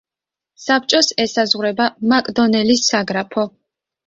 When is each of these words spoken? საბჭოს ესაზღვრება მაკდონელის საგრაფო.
საბჭოს 0.61 1.09
ესაზღვრება 1.25 1.87
მაკდონელის 2.15 2.83
საგრაფო. 2.89 3.47